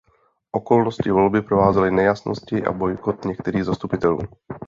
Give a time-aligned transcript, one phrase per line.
[0.51, 4.19] Okolnosti volby provázely nejasnosti a bojkot některých zastupitelů.